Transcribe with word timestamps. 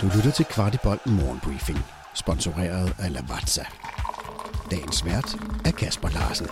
Du 0.00 0.06
lytter 0.16 0.30
til 0.30 0.44
Kvartibolt 0.44 1.06
Morgenbriefing, 1.06 1.78
sponsoreret 2.14 2.92
af 2.98 3.12
Lavazza. 3.12 3.64
Dagens 4.70 5.04
vært 5.04 5.36
er 5.64 5.70
Kasper 5.70 6.08
Larsen. 6.08 6.46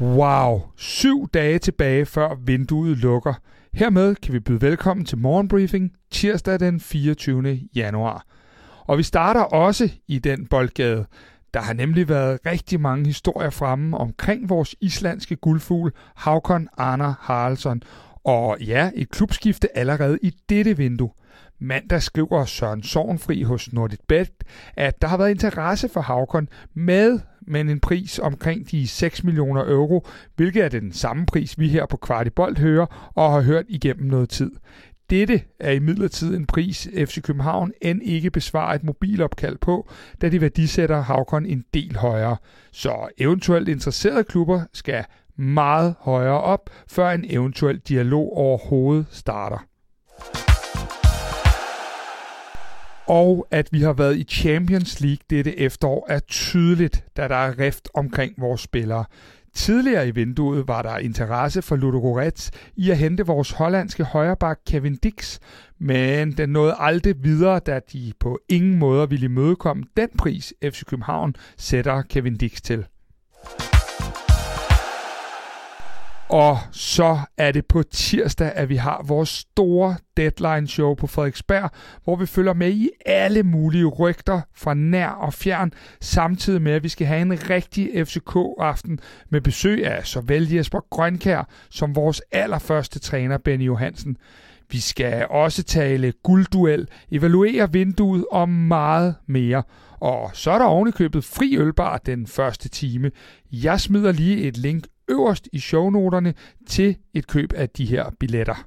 Wow, 0.00 0.62
syv 0.76 1.28
dage 1.28 1.58
tilbage 1.58 2.06
før 2.06 2.34
vinduet 2.44 2.98
lukker. 2.98 3.34
Hermed 3.74 4.14
kan 4.14 4.32
vi 4.34 4.40
byde 4.40 4.60
velkommen 4.60 5.06
til 5.06 5.18
Morgenbriefing 5.18 5.92
tirsdag 6.10 6.60
den 6.60 6.80
24. 6.80 7.60
januar. 7.74 8.24
Og 8.86 8.98
vi 8.98 9.02
starter 9.02 9.40
også 9.40 9.88
i 10.08 10.18
den 10.18 10.46
boldgade. 10.46 11.06
Der 11.56 11.62
har 11.62 11.72
nemlig 11.72 12.08
været 12.08 12.38
rigtig 12.46 12.80
mange 12.80 13.06
historier 13.06 13.50
fremme 13.50 13.98
omkring 13.98 14.48
vores 14.48 14.76
islandske 14.80 15.36
guldfugl 15.36 15.92
Havkon 16.16 16.68
Arna 16.78 17.14
Haraldsson. 17.20 17.82
Og 18.24 18.56
ja, 18.60 18.90
et 18.94 19.10
klubskifte 19.10 19.78
allerede 19.78 20.18
i 20.22 20.32
dette 20.48 20.76
vindue. 20.76 21.10
Mandag 21.58 22.02
skriver 22.02 22.44
Søren 22.44 22.82
Sorgenfri 22.82 23.42
hos 23.42 23.72
NordicBet, 23.72 24.30
at 24.76 25.02
der 25.02 25.08
har 25.08 25.16
været 25.16 25.30
interesse 25.30 25.88
for 25.88 26.00
Havkon 26.00 26.48
med 26.74 27.20
men 27.46 27.68
en 27.68 27.80
pris 27.80 28.18
omkring 28.18 28.70
de 28.70 28.88
6 28.88 29.24
millioner 29.24 29.70
euro, 29.70 30.06
hvilket 30.36 30.64
er 30.64 30.68
den 30.68 30.92
samme 30.92 31.26
pris, 31.26 31.58
vi 31.58 31.68
her 31.68 31.86
på 31.86 31.96
Kvartibolt 31.96 32.58
hører 32.58 33.12
og 33.14 33.32
har 33.32 33.40
hørt 33.40 33.64
igennem 33.68 34.06
noget 34.06 34.28
tid. 34.28 34.50
Dette 35.10 35.42
er 35.60 35.70
imidlertid 35.70 36.36
en 36.36 36.46
pris, 36.46 36.88
FC 36.94 37.22
København 37.22 37.72
end 37.82 38.02
ikke 38.02 38.30
besvarer 38.30 38.74
et 38.74 38.84
mobilopkald 38.84 39.58
på, 39.58 39.88
da 40.20 40.28
de 40.28 40.40
værdisætter 40.40 41.00
Havkon 41.00 41.46
en 41.46 41.64
del 41.74 41.96
højere. 41.96 42.36
Så 42.72 43.08
eventuelt 43.18 43.68
interesserede 43.68 44.24
klubber 44.24 44.62
skal 44.72 45.04
meget 45.36 45.94
højere 46.00 46.40
op, 46.40 46.70
før 46.88 47.10
en 47.10 47.24
eventuel 47.28 47.78
dialog 47.78 48.36
overhovedet 48.36 49.06
starter. 49.10 49.66
Og 53.08 53.46
at 53.50 53.68
vi 53.72 53.80
har 53.80 53.92
været 53.92 54.16
i 54.16 54.24
Champions 54.24 55.00
League 55.00 55.18
dette 55.30 55.58
efterår 55.58 56.06
er 56.08 56.18
tydeligt, 56.18 57.04
da 57.16 57.28
der 57.28 57.36
er 57.36 57.58
rift 57.58 57.88
omkring 57.94 58.34
vores 58.38 58.60
spillere. 58.60 59.04
Tidligere 59.54 60.08
i 60.08 60.10
vinduet 60.10 60.68
var 60.68 60.82
der 60.82 60.98
interesse 60.98 61.62
for 61.62 61.76
Ludogorets 61.76 62.50
i 62.76 62.90
at 62.90 62.96
hente 62.96 63.26
vores 63.26 63.50
hollandske 63.50 64.04
højreback 64.04 64.60
Kevin 64.66 64.96
Dix, 64.96 65.38
men 65.78 66.32
den 66.32 66.48
nåede 66.48 66.74
aldrig 66.78 67.24
videre, 67.24 67.58
da 67.58 67.80
de 67.92 68.12
på 68.20 68.38
ingen 68.48 68.78
måde 68.78 69.10
ville 69.10 69.24
imødekomme 69.24 69.84
den 69.96 70.08
pris, 70.18 70.54
FC 70.64 70.84
København 70.84 71.34
sætter 71.56 72.02
Kevin 72.02 72.36
Dix 72.36 72.60
til. 72.60 72.86
Og 76.28 76.58
så 76.72 77.18
er 77.38 77.52
det 77.52 77.66
på 77.66 77.82
tirsdag, 77.82 78.52
at 78.54 78.68
vi 78.68 78.76
har 78.76 79.04
vores 79.06 79.28
store 79.28 79.96
deadline 80.16 80.68
show 80.68 80.94
på 80.94 81.06
Frederiksberg, 81.06 81.70
hvor 82.04 82.16
vi 82.16 82.26
følger 82.26 82.54
med 82.54 82.70
i 82.70 82.90
alle 83.06 83.42
mulige 83.42 83.84
rygter 83.84 84.40
fra 84.54 84.74
nær 84.74 85.08
og 85.08 85.34
fjern, 85.34 85.72
samtidig 86.00 86.62
med, 86.62 86.72
at 86.72 86.82
vi 86.82 86.88
skal 86.88 87.06
have 87.06 87.22
en 87.22 87.50
rigtig 87.50 88.06
FCK-aften 88.06 89.00
med 89.30 89.40
besøg 89.40 89.86
af 89.86 90.06
såvel 90.06 90.52
Jesper 90.52 90.80
Grønkær 90.90 91.48
som 91.70 91.96
vores 91.96 92.22
allerførste 92.32 92.98
træner, 92.98 93.38
Benny 93.38 93.66
Johansen. 93.66 94.16
Vi 94.70 94.80
skal 94.80 95.26
også 95.30 95.62
tale 95.62 96.12
guldduel, 96.22 96.88
evaluere 97.10 97.72
vinduet 97.72 98.24
og 98.32 98.48
meget 98.48 99.14
mere. 99.26 99.62
Og 100.00 100.30
så 100.34 100.50
er 100.50 100.58
der 100.58 100.64
ovenikøbet 100.64 101.24
fri 101.24 101.56
ølbar 101.56 101.98
den 101.98 102.26
første 102.26 102.68
time. 102.68 103.10
Jeg 103.52 103.80
smider 103.80 104.12
lige 104.12 104.42
et 104.42 104.56
link 104.56 104.84
øverst 105.10 105.48
i 105.52 105.58
shownoterne 105.58 106.34
til 106.66 106.96
et 107.14 107.26
køb 107.26 107.52
af 107.52 107.68
de 107.70 107.86
her 107.86 108.10
billetter. 108.20 108.66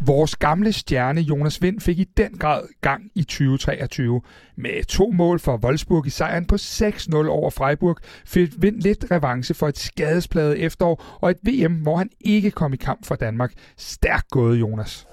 Vores 0.00 0.36
gamle 0.36 0.72
stjerne 0.72 1.20
Jonas 1.20 1.62
Vind 1.62 1.80
fik 1.80 1.98
i 1.98 2.04
den 2.04 2.38
grad 2.38 2.62
gang 2.80 3.10
i 3.14 3.22
2023. 3.22 4.20
Med 4.56 4.84
to 4.84 5.10
mål 5.10 5.40
for 5.40 5.56
Wolfsburg 5.56 6.06
i 6.06 6.10
sejren 6.10 6.46
på 6.46 6.54
6-0 6.54 7.16
over 7.16 7.50
Freiburg 7.50 7.96
fik 8.26 8.50
Vind 8.58 8.80
lidt 8.80 9.04
revanche 9.10 9.54
for 9.54 9.68
et 9.68 9.78
skadespladet 9.78 10.64
efterår 10.64 11.18
og 11.20 11.30
et 11.30 11.38
VM, 11.42 11.74
hvor 11.74 11.96
han 11.96 12.10
ikke 12.20 12.50
kom 12.50 12.72
i 12.72 12.76
kamp 12.76 13.06
for 13.06 13.14
Danmark. 13.14 13.52
Stærkt 13.76 14.30
gået, 14.30 14.60
Jonas. 14.60 15.06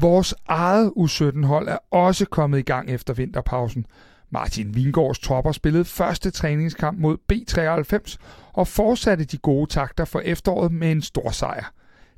Vores 0.00 0.34
eget 0.48 0.92
U17-hold 0.96 1.68
er 1.68 1.78
også 1.90 2.26
kommet 2.26 2.58
i 2.58 2.62
gang 2.62 2.90
efter 2.90 3.14
vinterpausen. 3.14 3.86
Martin 4.30 4.74
Vingårds 4.74 5.18
tropper 5.18 5.52
spillede 5.52 5.84
første 5.84 6.30
træningskamp 6.30 6.98
mod 6.98 7.16
B93 7.32 8.16
og 8.52 8.68
fortsatte 8.68 9.24
de 9.24 9.38
gode 9.38 9.70
takter 9.70 10.04
for 10.04 10.20
efteråret 10.20 10.72
med 10.72 10.92
en 10.92 11.02
stor 11.02 11.30
sejr. 11.30 11.72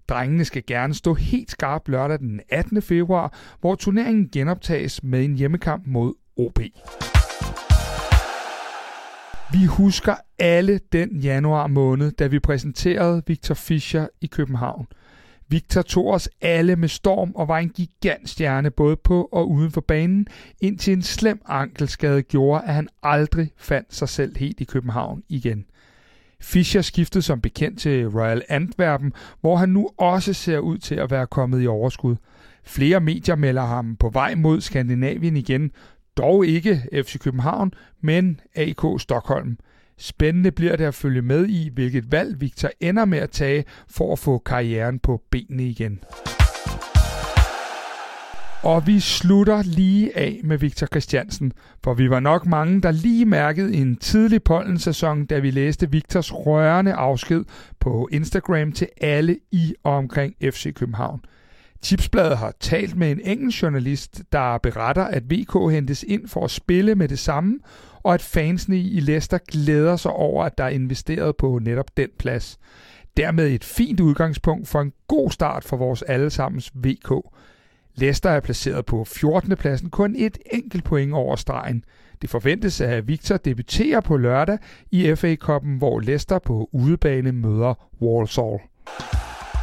Drengene 0.08 0.44
skal 0.44 0.62
gerne 0.66 0.94
stå 0.94 1.14
helt 1.14 1.50
skarp 1.50 1.88
lørdag 1.88 2.18
den 2.18 2.40
18. 2.48 2.82
februar, 2.82 3.34
hvor 3.60 3.74
turneringen 3.74 4.28
genoptages 4.32 5.02
med 5.02 5.24
en 5.24 5.34
hjemmekamp 5.34 5.86
mod 5.86 6.14
OB. 6.36 6.58
Vi 9.52 9.64
husker 9.64 10.14
alle 10.38 10.80
den 10.92 11.16
januar 11.16 11.66
måned, 11.66 12.10
da 12.12 12.26
vi 12.26 12.38
præsenterede 12.38 13.22
Victor 13.26 13.54
Fischer 13.54 14.06
i 14.20 14.26
København– 14.26 14.86
Victor 15.50 15.82
tog 15.82 16.08
os 16.08 16.28
alle 16.40 16.76
med 16.76 16.88
storm 16.88 17.32
og 17.34 17.48
var 17.48 17.58
en 17.58 17.68
gigantstjerne 17.68 18.70
både 18.70 18.96
på 18.96 19.28
og 19.32 19.50
uden 19.50 19.70
for 19.70 19.80
banen, 19.80 20.26
indtil 20.60 20.92
en 20.92 21.02
slem 21.02 21.40
ankelskade 21.48 22.22
gjorde, 22.22 22.64
at 22.64 22.74
han 22.74 22.88
aldrig 23.02 23.50
fandt 23.56 23.94
sig 23.94 24.08
selv 24.08 24.36
helt 24.36 24.60
i 24.60 24.64
København 24.64 25.22
igen. 25.28 25.64
Fischer 26.40 26.82
skiftede 26.82 27.22
som 27.22 27.40
bekendt 27.40 27.78
til 27.78 28.08
Royal 28.08 28.42
Antwerpen, 28.48 29.12
hvor 29.40 29.56
han 29.56 29.68
nu 29.68 29.90
også 29.96 30.32
ser 30.32 30.58
ud 30.58 30.78
til 30.78 30.94
at 30.94 31.10
være 31.10 31.26
kommet 31.26 31.62
i 31.62 31.66
overskud. 31.66 32.16
Flere 32.64 33.00
medier 33.00 33.36
melder 33.36 33.64
ham 33.64 33.96
på 33.96 34.08
vej 34.08 34.34
mod 34.34 34.60
Skandinavien 34.60 35.36
igen, 35.36 35.70
dog 36.16 36.46
ikke 36.46 36.82
FC 36.92 37.18
København, 37.18 37.72
men 38.00 38.40
AK 38.54 38.82
Stockholm– 38.98 39.58
Spændende 40.02 40.50
bliver 40.50 40.76
det 40.76 40.84
at 40.84 40.94
følge 40.94 41.22
med 41.22 41.48
i, 41.48 41.70
hvilket 41.74 42.12
valg 42.12 42.40
Victor 42.40 42.70
ender 42.80 43.04
med 43.04 43.18
at 43.18 43.30
tage 43.30 43.64
for 43.90 44.12
at 44.12 44.18
få 44.18 44.38
karrieren 44.38 44.98
på 44.98 45.22
benene 45.30 45.64
igen. 45.64 46.00
Og 48.62 48.86
vi 48.86 49.00
slutter 49.00 49.62
lige 49.62 50.18
af 50.18 50.40
med 50.44 50.58
Victor 50.58 50.86
Christiansen, 50.86 51.52
for 51.84 51.94
vi 51.94 52.10
var 52.10 52.20
nok 52.20 52.46
mange, 52.46 52.80
der 52.80 52.90
lige 52.90 53.26
mærkede 53.26 53.74
en 53.74 53.96
tidlig 53.96 54.42
pollensæson, 54.42 55.26
da 55.26 55.38
vi 55.38 55.50
læste 55.50 55.90
Victors 55.90 56.32
rørende 56.34 56.92
afsked 56.92 57.44
på 57.80 58.08
Instagram 58.12 58.72
til 58.72 58.88
alle 59.00 59.38
i 59.52 59.74
og 59.82 59.92
omkring 59.92 60.34
FC 60.42 60.74
København. 60.74 61.20
Tipsbladet 61.82 62.38
har 62.38 62.54
talt 62.60 62.96
med 62.96 63.10
en 63.10 63.20
engelsk 63.20 63.62
journalist, 63.62 64.22
der 64.32 64.58
beretter, 64.58 65.04
at 65.04 65.30
VK 65.30 65.72
hentes 65.72 66.02
ind 66.02 66.28
for 66.28 66.44
at 66.44 66.50
spille 66.50 66.94
med 66.94 67.08
det 67.08 67.18
samme, 67.18 67.58
og 68.02 68.14
at 68.14 68.22
fansene 68.22 68.78
i 68.78 69.00
Leicester 69.00 69.38
glæder 69.38 69.96
sig 69.96 70.10
over, 70.10 70.44
at 70.44 70.58
der 70.58 70.64
er 70.64 70.68
investeret 70.68 71.36
på 71.36 71.58
netop 71.62 71.96
den 71.96 72.08
plads. 72.18 72.58
Dermed 73.16 73.48
et 73.48 73.64
fint 73.64 74.00
udgangspunkt 74.00 74.68
for 74.68 74.80
en 74.80 74.92
god 75.08 75.30
start 75.30 75.64
for 75.64 75.76
vores 75.76 76.02
allesammens 76.02 76.72
VK. 76.74 77.12
Leicester 77.94 78.30
er 78.30 78.40
placeret 78.40 78.86
på 78.86 79.04
14. 79.04 79.56
pladsen, 79.56 79.90
kun 79.90 80.14
et 80.16 80.38
enkelt 80.52 80.84
point 80.84 81.12
over 81.12 81.36
stregen. 81.36 81.84
Det 82.22 82.30
forventes, 82.30 82.80
at 82.80 83.08
Victor 83.08 83.36
debuterer 83.36 84.00
på 84.00 84.16
lørdag 84.16 84.58
i 84.90 85.14
FA-koppen, 85.14 85.78
hvor 85.78 86.00
Leicester 86.00 86.38
på 86.38 86.68
udebane 86.72 87.32
møder 87.32 87.74
Walsall. 88.02 88.58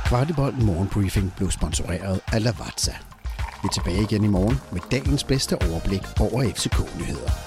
Kvartibolt 0.07 0.63
Morgenbriefing 0.63 1.34
blev 1.38 1.51
sponsoreret 1.51 2.22
af 2.34 2.44
Lavazza. 2.44 2.91
Vi 3.38 3.68
er 3.68 3.73
tilbage 3.73 4.01
igen 4.01 4.23
i 4.23 4.28
morgen 4.28 4.62
med 4.72 4.81
dagens 4.91 5.23
bedste 5.23 5.57
overblik 5.69 6.01
over 6.19 6.44
FCK-nyheder. 6.44 7.47